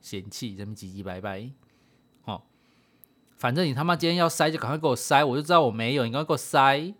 [0.00, 1.50] 嫌弃，这么唧唧拜拜，
[2.24, 2.42] 哦，
[3.36, 6.94] 反正你他妈今天要塞就赶快给我塞，我就知道我没有，你赶快给我塞。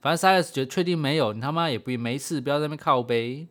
[0.00, 3.46] 反正塞了觉得确定没有，你他妈也不没事，不要在那边靠背。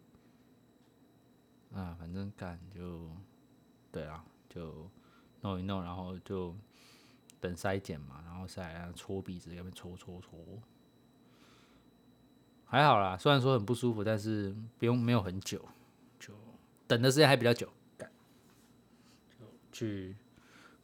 [1.73, 3.07] 啊，反正干就，
[3.91, 4.89] 对啊，就
[5.41, 6.55] 弄一弄，然后就
[7.39, 10.39] 等筛检嘛，然后塞搓鼻子，那边搓搓搓，
[12.65, 15.63] 还好啦，虽然说很不舒服，但是不用没有很久。
[16.89, 20.15] 等的时间还比较久，就去，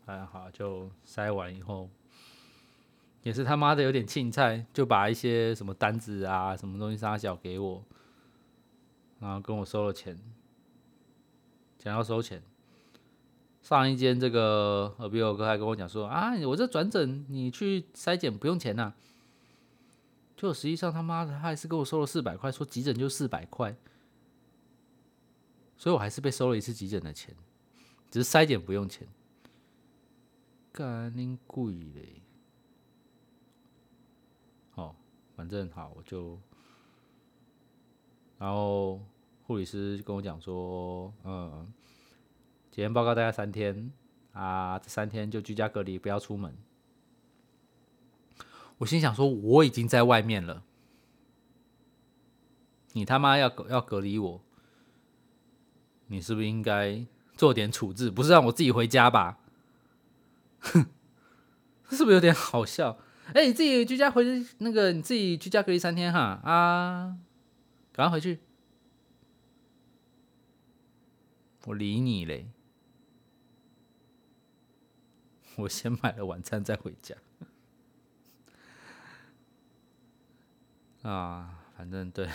[0.06, 1.89] 哎好，就筛完以后，
[3.24, 7.84] 也是他妈的有点青菜，就把一些什么单子啊、什么东西撒小给我，
[9.20, 10.15] 然后跟我收了钱，
[11.80, 12.44] 想要收钱。
[13.63, 18.94] 上一间这个耳鼻喉科还跟我讲说啊，我这转诊你去筛检不用钱呐，
[20.38, 23.76] 就实际上他妈的他还是跟我收了四百块，说急诊就四百块。
[25.78, 27.36] 所以我还是被收了一次急诊的钱，
[28.10, 29.08] 只是筛检不用钱，
[30.72, 32.22] 干恁贵嘞！
[34.76, 34.96] 哦，
[35.36, 36.40] 反正好，我就，
[38.38, 39.02] 然后
[39.44, 41.72] 护理师就跟我讲说，嗯，
[42.72, 43.92] 检验报告大概三天
[44.34, 46.56] 啊，这三天就居家隔离，不要出门。
[48.78, 50.64] 我心想说，我已经在外面了，
[52.94, 54.42] 你他妈要要隔离我？
[56.08, 58.12] 你是不是应该做点处置？
[58.12, 59.39] 不是让我自己回家吧？
[60.60, 60.86] 哼，
[61.89, 62.98] 是不是有点好笑？
[63.34, 64.24] 哎，你自己居家回，
[64.60, 67.18] 那个你自己居家隔离三天哈啊，
[67.91, 68.39] 赶快回去！
[71.65, 72.52] 我理你嘞！
[75.58, 77.15] 我先买了晚餐再回家。
[81.10, 82.30] 啊，反正对，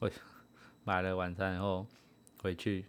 [0.00, 0.10] 我。
[0.84, 1.86] 买了晚餐以后
[2.42, 2.84] 回去，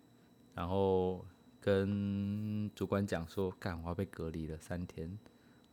[0.54, 1.26] 然后
[1.62, 5.18] 跟主管讲说，干我要被隔离了三天，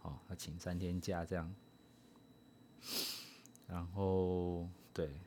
[0.02, 1.52] 哦，要请三天假这样，
[3.66, 5.20] 然后对，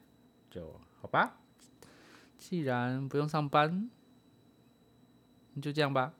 [0.50, 1.38] 就好吧，
[2.38, 3.90] 既然不用上班，
[5.54, 6.14] 那就这样吧，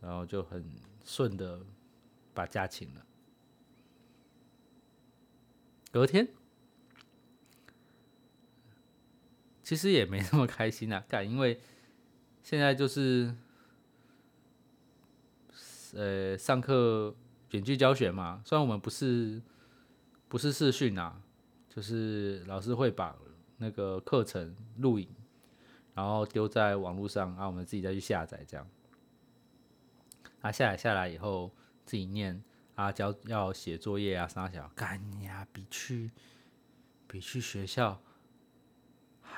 [0.00, 0.64] 然后就很
[1.04, 1.64] 顺的
[2.34, 3.06] 把假请了。
[5.92, 6.28] 隔天，
[9.66, 11.58] 其实也没那么开心啊，干，因为
[12.40, 13.34] 现在就是，
[15.92, 17.12] 呃，上课
[17.50, 19.42] 远距教学嘛，虽然我们不是
[20.28, 21.20] 不是视讯啊，
[21.68, 23.16] 就是老师会把
[23.56, 25.08] 那个课程录影，
[25.94, 28.64] 然后丢在网络上，然后我们自己再去下载这样。
[30.42, 31.50] 啊，下载下来以后
[31.84, 32.40] 自己念。
[32.76, 36.12] 啊，教要写作业啊，啥小干呀，比去
[37.08, 38.00] 比去学校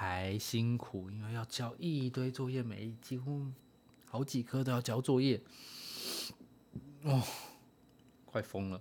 [0.00, 3.50] 还辛苦，因为要交一堆作业，每几乎
[4.06, 5.42] 好几科都要交作业，
[7.02, 7.20] 哦，
[8.24, 8.80] 快疯了。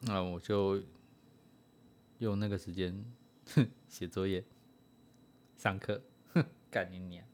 [0.00, 0.82] 那我就
[2.18, 3.02] 用那个时间
[3.88, 4.44] 写作业、
[5.56, 6.02] 上课
[6.34, 7.24] 哼， 干你娘！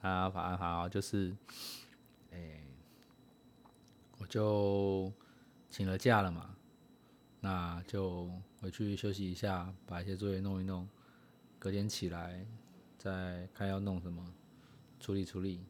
[0.00, 1.36] 啊，反正好就是。
[2.32, 2.60] 哎，
[4.18, 5.12] 我就
[5.70, 6.56] 请了假了嘛，
[7.42, 8.30] 那就
[8.62, 10.88] 回去休息一下，把一些作业弄一弄，
[11.58, 12.46] 隔天起来
[12.96, 14.24] 再看要弄什么，
[14.98, 15.62] 处理处理。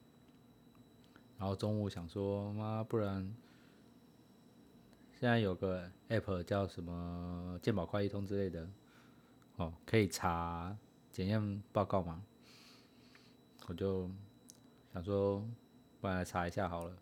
[1.37, 3.35] 然后中午想说，妈，不然
[5.18, 8.68] 现在有个 app 叫什么健保快一通之类的，
[9.56, 10.78] 哦，可以查
[11.11, 12.22] 检验报告嘛，
[13.66, 14.08] 我就
[14.92, 15.44] 想说。
[16.00, 16.96] 不然来查一下好了，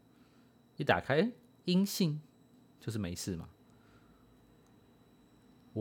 [0.77, 1.33] 一打开
[1.65, 2.21] 阴性
[2.79, 3.49] 就是没事嘛。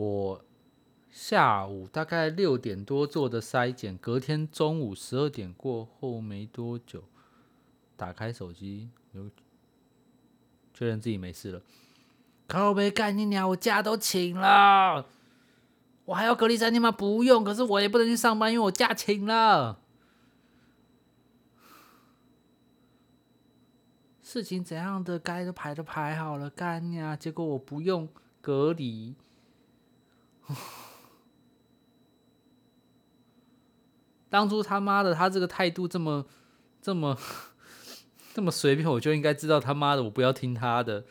[0.00, 0.42] 我
[1.10, 7.04] 下午大概六点多做的筛检，隔天中午十二点过后没多久，
[7.98, 9.30] 打开手机有
[10.72, 11.60] 确认自己没事了。
[12.46, 13.50] 靠背干你娘！
[13.50, 15.04] 我假都请了，
[16.06, 16.90] 我还要隔离三天吗？
[16.90, 19.80] 不用，可是我也不能去上班，因为我假请了。
[24.22, 27.14] 事情怎样的该都排都排好了，干呀！
[27.14, 28.08] 结果我不用
[28.40, 29.14] 隔离，
[34.28, 36.26] 当初他妈的他这个态度这么
[36.80, 37.18] 这么
[38.32, 41.04] 这么随便，我就应该知道他妈的我不要听他的，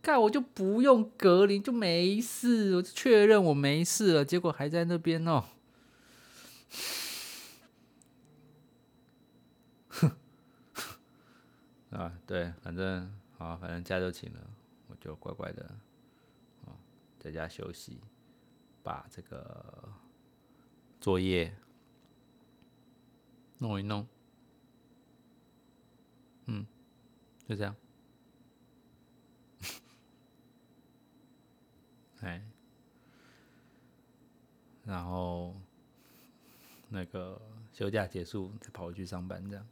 [0.00, 5.44] 看我就不用隔离就没事，我就确认我没事了，结果还在那边哦，
[9.88, 10.12] 哼。
[11.90, 14.38] 啊，对，反正好，反正假就请了，
[14.86, 15.64] 我就乖乖的，
[16.64, 16.78] 啊，
[17.18, 17.98] 在家休息，
[18.82, 19.92] 把这个
[21.00, 21.54] 作业
[23.58, 24.06] 弄一弄，
[26.46, 26.66] 嗯，
[27.46, 27.76] 就这样，
[32.20, 32.42] 哎，
[34.84, 35.54] 然后
[36.88, 37.40] 那个
[37.72, 39.66] 休假结束，再跑回去上班，这样。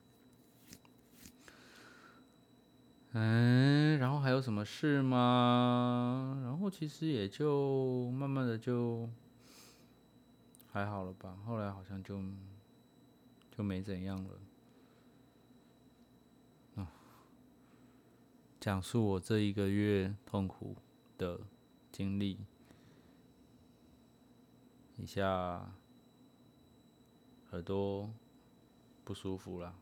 [3.20, 6.40] 嗯，然后还有什么事吗？
[6.44, 9.10] 然后其实也就慢慢的就
[10.70, 11.36] 还好了吧。
[11.44, 12.22] 后来好像就
[13.50, 14.38] 就没怎样了。
[18.60, 20.76] 讲述我这一个月痛苦
[21.16, 21.40] 的
[21.90, 22.38] 经历，
[24.96, 25.72] 一下
[27.50, 28.08] 耳朵
[29.04, 29.74] 不舒服了，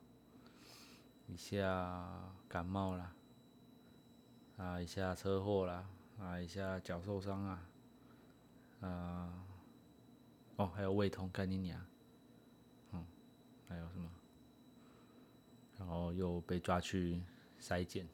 [1.26, 3.12] 一下感冒了。
[4.56, 5.86] 啊，一下车祸啦，
[6.18, 7.62] 啊，一下脚受伤啊，
[8.80, 9.32] 啊，
[10.56, 11.84] 哦，还有胃痛，干你娘，
[12.92, 13.04] 嗯，
[13.68, 14.10] 还有什么？
[15.78, 17.20] 然后又被抓去
[17.60, 18.08] 筛检，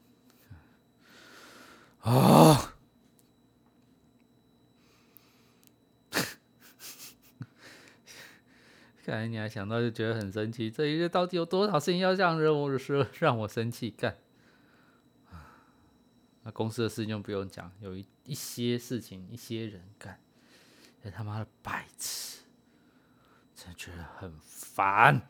[2.01, 2.75] 啊，
[9.05, 9.47] 看来你还！
[9.47, 14.17] 想到就觉得很生气，这一个到底有多少事情要让人我说让我生气干？
[16.43, 20.19] 那公司的事情就不用讲，有一一些事情，一些人干，
[21.01, 22.41] 这他妈的白痴，
[23.55, 25.21] 真觉得很烦。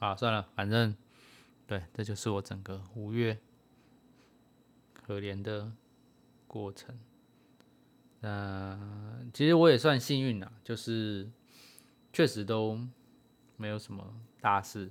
[0.00, 0.96] 啊，算了，反正，
[1.66, 3.38] 对，这就是我整个五月
[4.94, 5.72] 可怜的
[6.46, 6.98] 过程。
[8.20, 8.78] 那
[9.32, 11.30] 其实我也算幸运啦，就是
[12.12, 12.80] 确实都
[13.56, 14.90] 没有什么大事。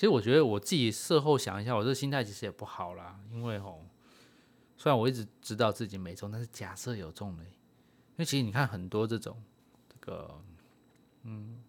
[0.00, 3.84] 其实我觉得我自己事后想一下，我这心态其实也不好啦，因为吼，
[4.78, 7.50] 虽然我一直知道自己没中，但是假设有中了，因
[8.16, 9.36] 为其实你看很多这种
[9.90, 10.42] 这个
[11.24, 11.62] 嗯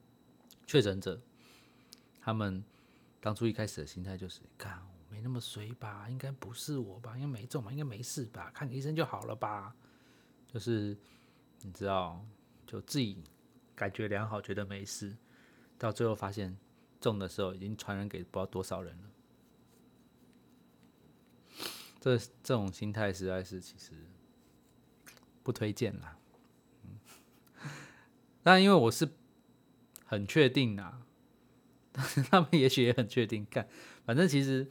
[0.65, 1.19] 确诊者，
[2.21, 2.63] 他们
[3.19, 9.75] 当初一开始的心态就是，看没那么衰吧，应该不是我吧，应该没中吧，应该没事吧，看医生就好了吧，
[10.47, 10.97] 就是
[11.63, 12.25] 你知道，
[12.65, 13.21] 就自己
[13.75, 15.13] 感觉良好，觉得没事，
[15.77, 16.57] 到最后发现
[17.01, 19.09] 中的时候已经传染给不知道多少人了。
[21.99, 23.91] 这这种心态实在是其实
[25.43, 26.17] 不推荐啦。
[26.83, 26.99] 嗯，
[28.41, 29.09] 但因为我是
[30.05, 31.01] 很确定啦，
[31.91, 33.67] 但是他们也许也很确定，干，
[34.05, 34.67] 反正其实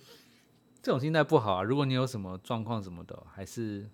[0.83, 1.62] 这种心态不好啊。
[1.62, 3.91] 如果你有什么状况什么的，还是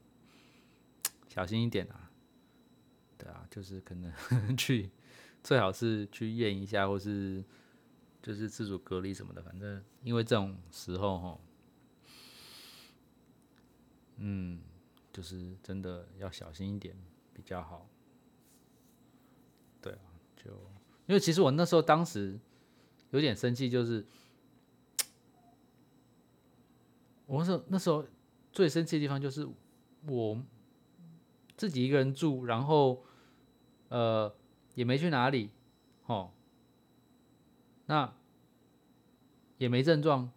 [1.29, 2.11] 小心一点啊。
[3.19, 4.13] 对啊，就是可能
[4.57, 4.91] 去
[5.43, 7.45] 最好是去验一下，或是
[8.27, 9.41] 就是自主隔离什么的。
[9.41, 11.39] 反正因为这种时候哈。
[14.17, 14.61] 嗯，
[15.13, 16.97] 就是真的要小心一点
[17.33, 17.87] 比较好。
[19.81, 20.51] 对啊，就
[21.07, 22.37] 因为其实我那时候当时
[23.11, 24.05] 有点生气，就是
[27.27, 28.05] 我那时候那时候
[28.51, 29.47] 最生气的地方就是
[30.07, 30.43] 我
[31.57, 33.05] 自己一个人住，然后
[33.91, 34.35] 呃
[34.75, 35.51] 也没去哪里，
[36.07, 36.33] 哦，
[37.87, 38.13] 那
[39.59, 40.31] 也没症状，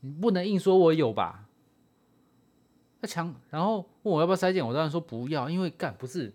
[0.00, 1.48] 你不能硬说我有吧？
[3.00, 6.32] 那强，然后问我要不要筛检，我当然说不要，因为干不是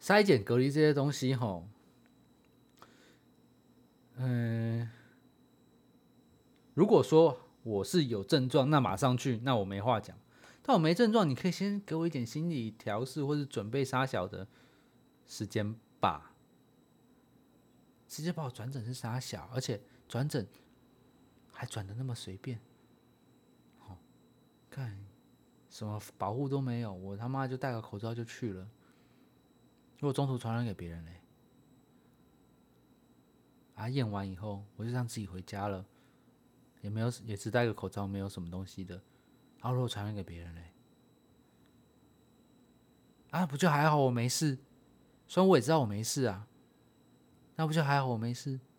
[0.00, 1.68] 筛检隔离这些东西，吼，
[4.16, 4.88] 嗯，
[6.74, 10.16] 如果说我是有症状，那马上去，那我没话讲。
[10.62, 14.46] 但我没症状，你可以先给我一点心理调试或者准备杀小的
[15.26, 16.32] 时间吧。
[18.08, 20.46] 直接把我转诊是傻小，而且转诊
[21.52, 22.58] 还转的那么随便。
[24.70, 24.98] 看，
[25.68, 28.68] 什么保护都没有，我他妈就戴个口罩就去了。
[29.98, 31.20] 如果中途传染给别人嘞，
[33.74, 35.84] 啊，验完以后我就让自己回家了，
[36.80, 38.94] 也没有，也只戴个口罩，没有什么东西的。
[39.60, 40.72] 然后如果传染给别人嘞，
[43.30, 44.58] 啊，不就还好我没事？
[45.26, 46.46] 虽然我也知道我没事啊，
[47.58, 48.60] 那不就还好我没事？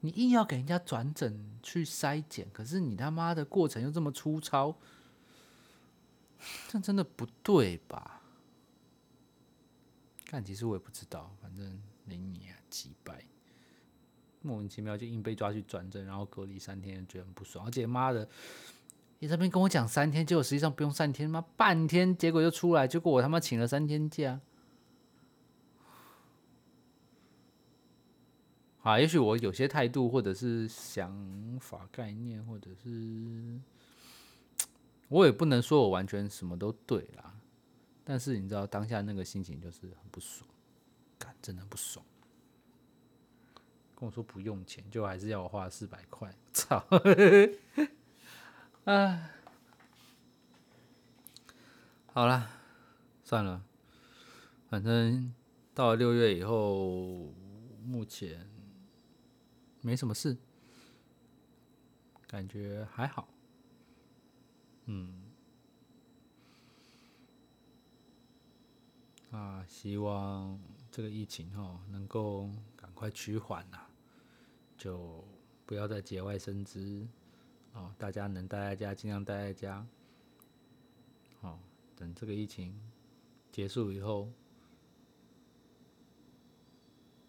[0.00, 4.76] 你硬要给人家转诊去筛检，可是你他妈的过程又这么粗糙，
[6.68, 8.20] 这真的不对吧？
[10.30, 13.24] 但其实我也不知道，反正零你啊几百，
[14.42, 17.64] 莫名其妙就硬被抓去转诊，然后隔离三天，觉得很不爽。
[17.64, 18.28] 而且妈的，
[19.20, 24.38] 你这边跟我讲三天，结果实际上不用三天，妈半天，结果就出来，结果我他妈请了三天假。
[28.86, 33.60] 啊，也许我有些态度，或者是想法、概念，或者是
[35.08, 37.34] 我也不能说我完全什么都对啦。
[38.04, 40.48] 但是你知道，当下那个心情就是很不爽，
[41.18, 42.06] 干真的不爽。
[43.96, 46.86] 跟我说不用钱，就还是要我花四百块，操！
[48.84, 49.30] 啊，
[52.12, 52.48] 好了，
[53.24, 53.64] 算了，
[54.70, 55.34] 反正
[55.74, 57.34] 到了六月以后，
[57.84, 58.48] 目前。
[59.86, 60.36] 没什么事，
[62.26, 63.28] 感觉还好。
[64.86, 65.22] 嗯，
[69.30, 70.58] 啊，希望
[70.90, 73.78] 这个疫情哈能够赶快趋缓呐，
[74.76, 75.24] 就
[75.64, 77.06] 不要再节外生枝
[77.72, 77.94] 哦。
[77.96, 79.86] 大家能待在家，尽量待在家。
[81.42, 81.60] 哦，
[81.94, 82.76] 等这个疫情
[83.52, 84.28] 结束以后。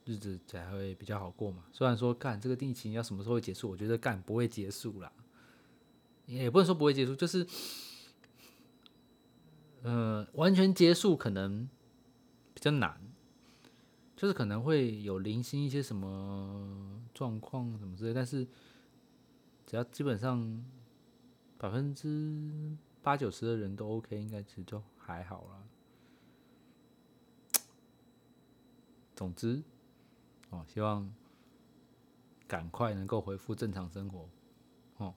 [0.07, 1.65] 日子才会比较好过嘛。
[1.73, 5.11] 虽然说干这个疫情要什么时候结束，我觉得干不会结束啦，
[6.25, 7.45] 也不能说不会结束，就是，
[9.83, 11.67] 呃，完全结束可能
[12.53, 13.01] 比较难，
[14.15, 18.47] 就是可能会有零星一些什么状况什么之类，但是
[19.65, 20.65] 只要基本上
[21.57, 25.67] 百分之八九十的人都 OK，应该其实就还好了。
[29.13, 29.61] 总之。
[30.49, 31.13] 哦，希望
[32.47, 34.29] 赶快能够恢复正常生活，
[34.97, 35.13] 哦，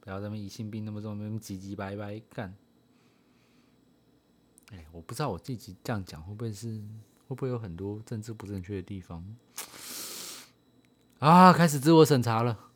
[0.00, 2.54] 不要这么疑心病那么重，那么急急白白干。
[4.72, 6.80] 哎，我不知道我自己这样讲会不会是
[7.28, 9.36] 会不会有很多政治不正确的地方
[11.18, 11.52] 啊？
[11.52, 12.70] 开始自我审查了。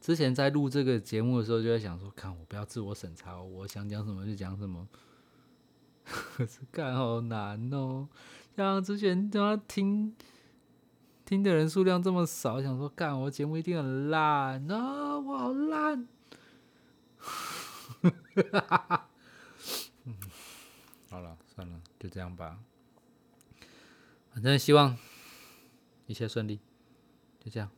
[0.00, 4.88] 之前在录这个节目的时候，就在想说，看我不要自我审查，我想讲什么就讲什么。
[6.04, 8.08] 可 是干好难哦，
[8.56, 10.16] 像之前都要听。
[11.28, 16.08] 听的人数量这么少，想说干我节目一定很烂啊，我好烂。
[21.10, 22.58] 好了，算了，就这样吧。
[24.32, 24.96] 反正希望
[26.06, 26.60] 一切顺利，
[27.38, 27.70] 就这样，